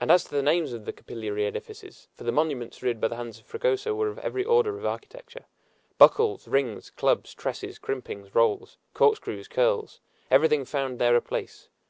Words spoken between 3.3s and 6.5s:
of Fragoso were of every order of architecture buckles,